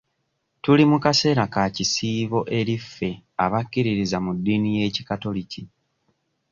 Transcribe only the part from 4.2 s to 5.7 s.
mu ddiini y'ekikatoliki.